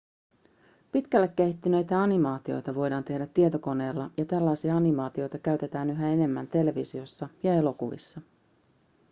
[0.91, 8.21] pitkälle kehittyneitä animaatioita voidaan tehdä tietokoneella ja tällaisia animaatioita käytetään yhä enemmän televisiossa ja elokuvissa